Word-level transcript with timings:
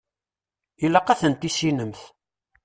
Ilaq 0.85 1.07
ad 1.09 1.19
ten-tissinemt. 1.19 2.01